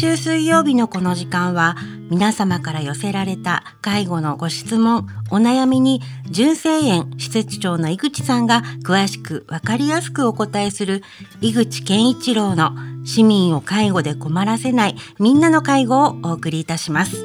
[0.00, 1.76] 週水曜日のこの時間は
[2.08, 11.02] 皆様から寄せられた介護のご質問、お悩みに純正園施設長の井口さんが詳しくわかりやすくお答えする
[11.42, 12.72] 井口健一郎の
[13.04, 17.22] 市民を介護で困らせないみんなの介護をお送りいたします。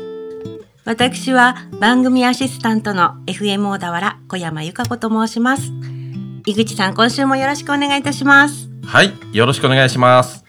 [0.83, 5.71] 私は番組アシスタントの FM 小田原小山由香子と申します。
[6.45, 8.67] 井口さん、今週もよろしくお願いいたします。
[8.85, 10.44] はい、よろしくお願いします。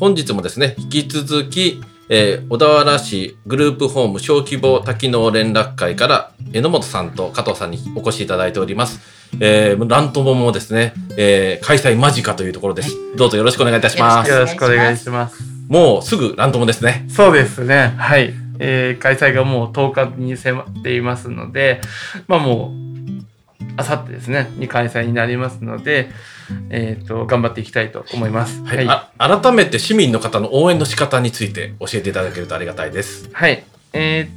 [0.00, 8.98] 本日もですね、引き続き、えー、小田原市グループホーム小規模多機能連絡会から榎本さんと加藤さんにお越しいただいております。
[9.40, 12.96] えー、ラントモもですね、えー、開催間近というところです。
[13.14, 14.30] どうぞよろしくお願いいたします。
[14.30, 15.42] よろしくお願いします。
[15.68, 17.06] もうすぐラントモですね。
[17.10, 17.94] そうですね。
[17.98, 18.32] はい。
[18.58, 21.82] えー、開催がもう10日に迫っていますので、
[22.26, 22.89] まあもう
[23.80, 26.10] あさってですね、に開催になりますので、
[26.70, 28.62] えっ、ー、と、頑張っていきたいと思います。
[28.62, 33.30] はい、はい、改めて市民の方の応援の仕方について教えていただけるとありがたいです。
[33.32, 33.64] はい。
[33.92, 34.28] え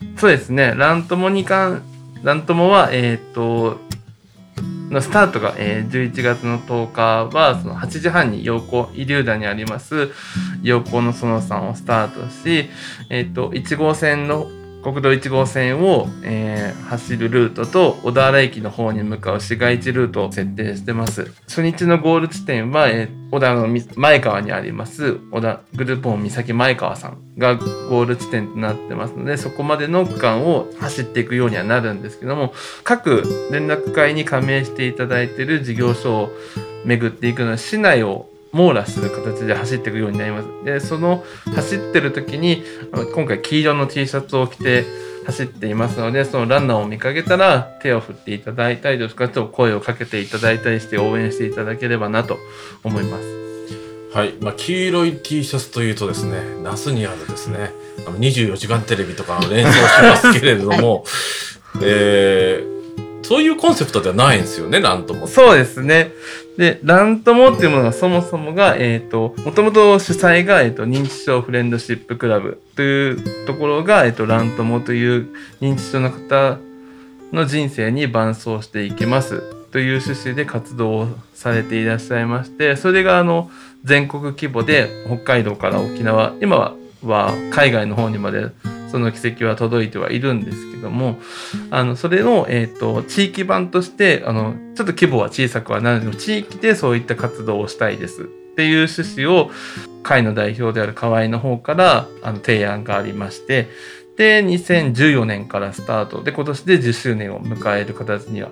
[0.00, 1.82] ー、そうですね、ラントモに関、
[2.22, 3.80] ラントモは、えっ、ー、と、
[4.90, 10.10] のスタートが、えー、11月の10日はその8時半に陽光医療団にあります
[10.62, 12.70] 陽光の園さんをスタートし、
[13.10, 14.50] えっ、ー、と1号線の
[14.82, 21.32] 国道1号線を、えー、走るルートと小田原駅の方に向かう市街地ルートを設定してます。
[21.46, 36.30] 初日のゴール地点は、えー、小田の前川にあります小田グループホーム三前川さんがゴール地点となってますのでそこまでの区間を走っていくようにはなるんですけども各連絡会に加盟していただいている事業所を
[36.84, 40.48] 巡っていくのは市内を網羅する形で走っていくようになります。
[40.64, 42.62] で、その走ってる時に、
[43.14, 44.84] 今回黄色の T シャツを着て
[45.26, 52.38] 走っていますので、そのランナーを見かけたら手を振っていただいたりとか、ちょっと声をかけていただいたりして応援していただければなと
[52.84, 53.38] 思います。
[54.14, 57.72] はい、まあ、黄色い T シャツというとですね、那須にあるですね、
[58.06, 61.04] あの24時間テレビとか連想しますけれども、
[61.74, 62.77] はい、えー
[63.28, 65.26] そういうコンセプトではないんですよね、ラントモ。
[65.26, 66.12] そうですね。
[66.56, 75.28] で、ラントモっていうものがそもそもが、えっ、ー、と、もともと主催が、えっ、ー、と、認知症フレンドシップクラブというところが、えっ、ー、と、ラントモという
[75.60, 76.56] 認知症の方
[77.30, 83.50] の人生に伴走していきますという趣旨で活動をされていらっしゃいまして、それがあの、
[83.84, 86.74] 全国規模で北海道から沖縄、今
[87.04, 88.46] は海外の方にまで
[88.90, 91.18] その奇跡は届いてはいるんですけども、
[91.70, 98.24] あの、それの、えっ、ー、と、地域版として、あの、ちょっと規模は小さくはなるけど、地域でそういった活動をしたいですっ
[98.56, 99.50] ていう趣旨を、
[100.02, 103.68] 会の代表である河合の方から、あの、提案がありまして、
[104.16, 108.50] で、2014年からスタートで、今年で10周年を迎える形には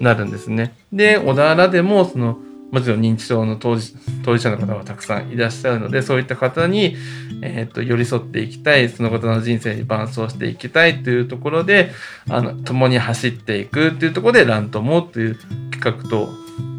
[0.00, 0.74] なるんですね。
[0.92, 2.38] で、小田原でも、その、
[2.70, 3.94] もちろん認知症の当事
[4.24, 6.96] 当事者の方はたくさんいらっしゃるので、そういった方に、
[7.42, 11.90] えっ、ー、と、寄り添っていきたい、その方の人生に伴走していきたいというところで、
[12.28, 15.38] あの、共に走っていくっていうところで、ランともという
[15.72, 16.30] 企画と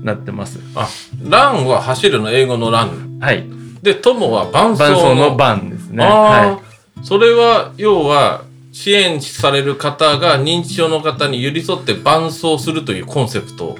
[0.03, 0.59] なってます。
[0.75, 0.88] あ、
[1.24, 3.19] ランは走るの英語のラン。
[3.19, 3.46] はい。
[3.81, 5.35] で、友は伴走の。
[5.35, 6.06] 伴ですね。
[6.06, 6.62] は
[7.02, 7.06] い。
[7.06, 13.78] それは、要は、支援される方が認知症の方に寄り添って伴走するというコンセプト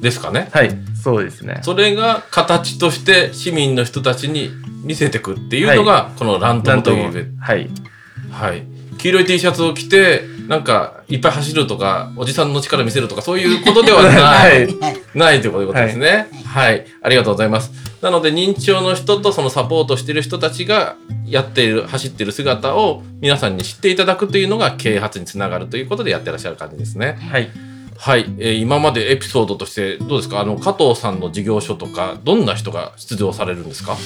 [0.00, 0.48] ですかね。
[0.52, 0.70] はい。
[1.02, 1.60] そうですね。
[1.62, 4.50] それが形として市民の人たちに
[4.84, 7.68] 見せていくっていうのが、このラントムという、はい。
[8.30, 8.62] はい。
[8.98, 16.72] 黄色い T シャツを着て、なんか、いっぱい走るとか、おじさんの力見せるとか、そういうことではない、 はい、ないということですね、はい。
[16.72, 16.86] はい。
[17.02, 17.70] ありがとうございます。
[18.00, 27.18] なので、認知症の人とそのサポートしている人たちがやっている、走っている姿を皆さんに知っていただくというのが啓発につながるということでやってらっしゃる感じですね。
[27.30, 27.50] はい。
[28.00, 30.38] はい、えー、今までエピソードとしてどうですか？
[30.38, 33.96] あの加藤さんの事業所とかどんな人が出場されるんですか？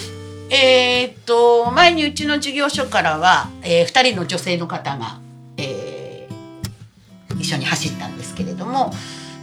[0.48, 5.18] えー、っと前にうちの事業所からは、えー、2人の女性の方が、
[5.58, 8.94] えー、一緒に走ったんですけれども、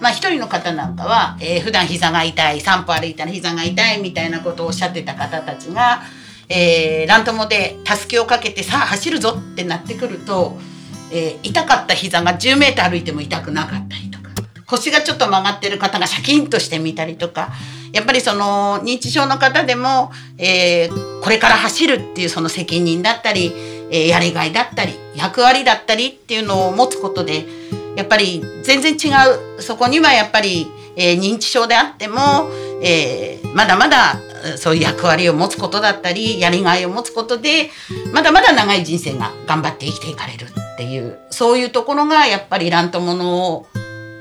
[0.01, 6.01] まあ、1人の方なんかは、えー、普段膝が痛い散歩歩いたら膝が痛いみたいなことをおっしゃってた方たちが、
[6.49, 10.57] えー、ラントモでたすきをかけてさあ走るぞってなってくると、
[11.13, 14.08] えー、痛かった膝が10メートル歩いても痛くなかったり。
[14.69, 17.49] 腰がちょっと曲がってる方がシャキンとしてみたりとか
[17.91, 23.51] やっぱりその認知症の方でも、えー、これから走るっていうその責任だったり、
[23.91, 27.45] えー、やりがいだったり役割だったりっていうのを持つことで
[27.95, 29.11] やっぱり全然違
[29.57, 29.61] う。
[29.61, 32.21] そこにはやっぱり、えー、認知症であっても、
[32.81, 34.19] えー、まだまだ
[34.57, 37.71] そういう役割を持つことだったりやりがいを持つことで
[38.13, 43.67] まだまだ長い人生が頑張って生きていかれるっていうそういうところがやっぱりラントモノを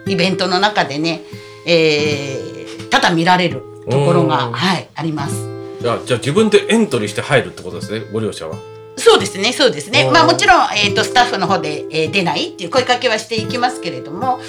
[0.08, 1.22] イベントの中でね、
[1.66, 5.48] えー、ただ見られるところが、はい、あります。
[5.80, 8.56] じゃあ自分でエントリーして入るってことですねご利用者は。
[8.96, 14.40] そうですね、そうですねまあもちろん、えっ、と、スタッフの方で、えー出ないっていう声かけはしていきますけれども、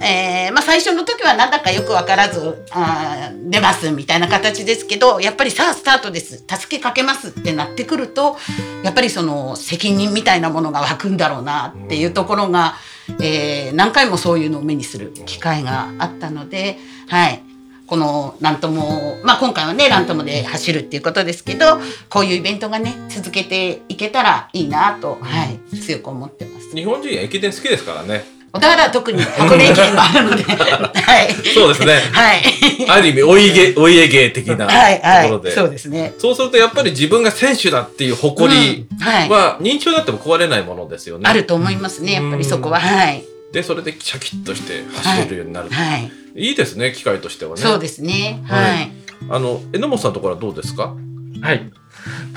[0.00, 8.36] えーまあ最初の時はなんだかよくわからず、あ出ますみたいな形ですけど、やっぱりさあスタートです、助けかけますってなってくると、
[8.84, 12.74] やっぱりその責任みたいなものが湧くんだろうなっていうところが、
[13.20, 16.78] えー何回もそういうのを目にする機会があったので、
[17.08, 17.42] はい。
[17.86, 21.80] このラントモ、まあ今回はね、ラントモで走るっていうことですけど、
[22.10, 26.76] こういうイベントがね、続けていけたらいいなと、はい、強く思ってます。
[26.76, 28.37] 日本人は駅伝好きですからね。
[28.58, 31.34] 小田原は特に箱根駅伝があるので、 はい。
[31.54, 31.94] そうですね。
[32.12, 32.42] はい。
[32.88, 35.22] ある意味お家芸お家芸的なはい、はい。
[35.22, 35.50] ところで。
[35.52, 36.14] そうですね。
[36.18, 41.24] そうするとやっぱり自分が選手だっていう誇りうんは認知症だっても壊れないものですよね。
[41.26, 42.80] あると思いますね、やっぱりそこは。
[42.80, 43.24] はい。
[43.52, 45.70] でそれでシャキッとして走れるようになる。
[45.70, 46.10] はい。
[46.36, 47.62] いいですね機会としてはね。
[47.62, 48.42] そうですね。
[48.46, 48.88] ははいい。
[49.30, 50.94] あの榎本さんのところはどうですか？
[51.40, 51.62] はい。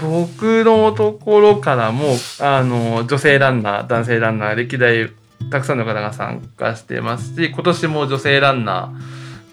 [0.01, 5.09] 僕のところからも、あの、女性ランナー、男性ランナー、歴代
[5.49, 8.93] たくさんの方が参加してますし、今年も女性ランナ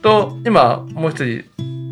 [0.00, 1.44] ーと、今もう一人、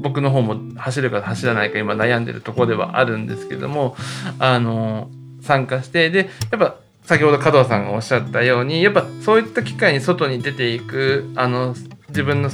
[0.02, 3.96] 僕の方も走るか走らないか今悩んでるとこではあるんですけども、
[4.38, 5.10] あの、
[5.40, 11.74] 参加して、で、やっぱ先ほど加藤さんがおっしゃったように、やっぱそういった機会に外に出ていく、あの、
[12.08, 12.50] 自分の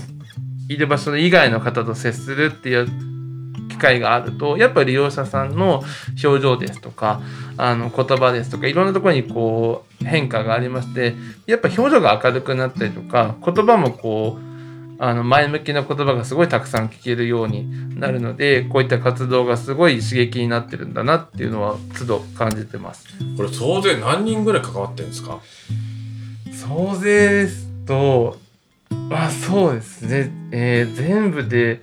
[0.68, 2.88] いる場所以外の方と接するっていう
[3.72, 5.82] 機会があるとやっぱり利用者さんの
[6.22, 7.20] 表情ですとか
[7.56, 11.14] あの言葉ですとかいろんなところにこう変化がありまして
[11.46, 14.52] やっぱ表情が明るくなったりとか言葉もこう
[14.98, 23.08] あの前向きな言葉がすごいたくさん聞けるようになるのでこういった活動がすごい刺激になってるんだなっていうのは都度感じてます。
[23.36, 25.40] これ総勢何人ぐらい関わってるんですか？
[26.52, 28.38] 総勢ですと
[29.08, 31.82] まあそうですね、えー全部で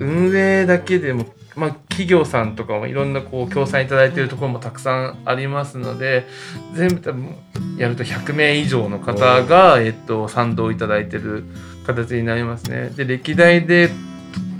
[0.00, 6.26] 運営だけでも、まあ、企業さんとかもいろんなこう協賛いただいているところもたくさんありますので
[6.74, 7.36] 全部多分
[7.76, 11.44] やると100名以上の方が、えっと、賛同いただいてる
[11.86, 12.90] 形になりますね。
[12.90, 13.90] で歴代で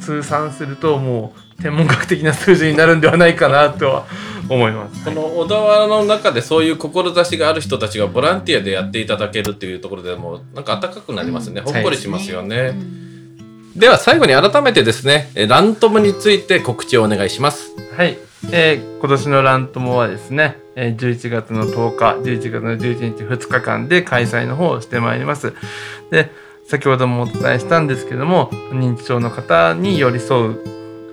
[0.01, 4.07] 通算するともう天文学的な数字になるんではないかなとは
[4.49, 5.05] 思います。
[5.05, 12.57] この小田原の中でそういう志がある人たちがボランティアでやっていただけるっていうところでもなんか温かくなりますね、うんほっこりしますよね。
[12.57, 13.10] うん
[13.81, 17.75] では最後に改めてですねえラントムについて告知をお願いします。
[17.97, 18.19] はい、
[18.53, 25.55] えー今年のラントモはですね、えー11月の10日、11月の11日2日間で開催の方をしてまいります。
[26.11, 26.31] で、
[26.67, 30.61] 先ほどもお伝えしたんですけども、認知症の方に寄り添う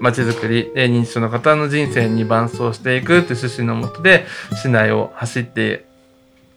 [0.02, 4.26] まちづくり、えー認知症の方の人生に伴走していくという趣旨のもとで、
[4.62, 5.86] 市内を走って、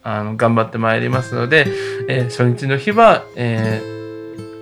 [0.02, 1.68] あの、頑張ってまいりますので、
[2.08, 4.00] えー初日の日は、えー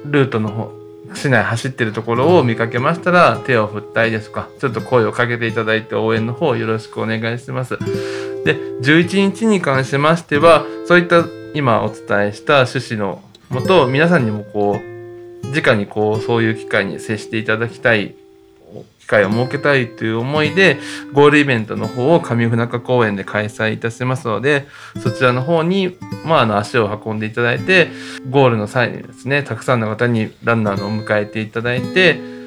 [0.04, 0.77] ルートの方、
[1.14, 7.78] 市内走ってるところを見かけましたら手を振ったりですとかちょっと声をかけていただいて応援の方よろしくお願いします。
[8.44, 11.24] で11日に関しましてはそういった
[11.54, 18.14] 今お伝えした趣旨のもと皆さんにもこう直にこうそういう機会に接していただきたい
[18.98, 20.78] 機会を設けたいという思いで
[21.12, 24.66] ゴールイベントの方を上船中公園で開催いたしますので
[25.02, 27.88] そちらの方に、まあ、あの足を運んでいただいて
[28.30, 32.37] ゴールの際にですねたくさんの方にランナーのを迎えていただいて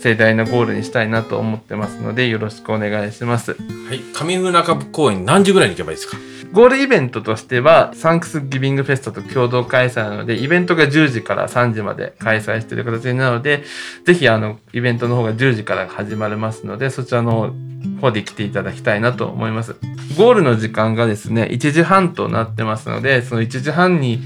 [0.00, 3.52] 盛大なゴールにしたいなと思ってますのでよろしくお願いします。
[3.52, 6.16] はい、上船中公園何時ぐらいに行けばいいですか？
[6.52, 13.62] ゴールイベントとしては、サンクスギビングフェストと共同開催なので、イベントが10時から3時まで開催している形になるので、
[14.04, 17.54] ぜひあの、イベントの方が10時から始まりますので、そちらの
[18.00, 19.76] 方で来ていただきたいなと思います。
[20.18, 24.20] ゴールの時間がですね、1時半となってますので、その1時半に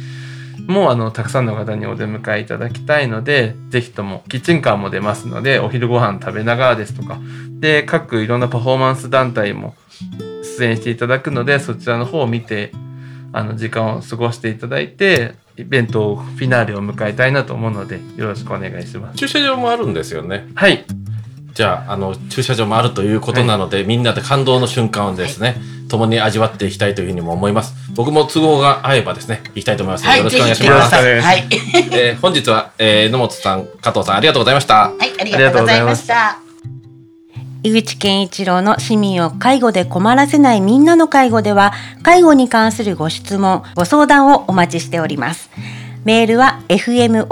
[0.66, 7.18] もうあの、たくさんの方にお出迎えいただきたいので、ぜひとも、キッチンカーも出ますので、お昼ご飯食べながらですとか、
[7.61, 9.75] で、各いろんなパフォーマンス団体も
[10.58, 12.73] 出演していただくので、そちらの方を見て、
[13.32, 19.16] あの、時間を過ごしていただいて、イベントフィナーレを迎えたいなと思うので、よろしくお願いします。
[19.16, 20.49] 駐車場もあるんですよね。
[20.54, 20.84] はい。
[21.54, 25.56] じゃあ、あの、駐車場もあるということなので、みんなで感動の瞬間をですね、
[25.88, 27.84] 共に味わっていきたいというふうにも思います。
[27.95, 30.95] 僕も都合が合えばですね、行きたいと思いますので、はい、よろしぜくお願いします。
[30.95, 31.49] はい。
[31.93, 34.91] えー本日は、えー、野本さん、加藤さん、ありがとうございました。
[34.91, 36.39] はい、ありがとうございました。
[37.63, 41.73] 井口健一郎の市民を介護で困らせないみんなの介護では、
[42.03, 45.51] 介護に関するご質問、ご相談をお待ちしております。
[46.05, 47.27] メールは fmo.fm-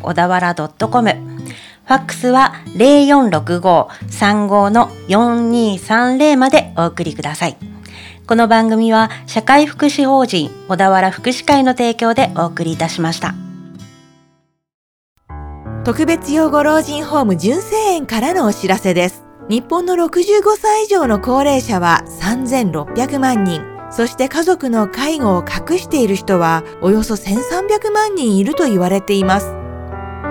[0.00, 1.10] 小田原 .com。
[1.86, 7.75] ファックスは0465-35の4230までお送りください。
[8.28, 13.36] この番組は社会福祉法人小田原福祉会の提供でお送りいたしました。
[15.84, 19.22] 特別養護老人ホーム純正園からのお知らせです。
[19.48, 23.62] 日本の65歳以上の高齢者は3600万人。
[23.92, 29.54] そして家族の介護を隠している人はおよそ1300万人いると言われています。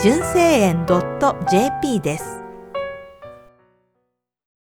[0.00, 2.43] 純正円 .jp です。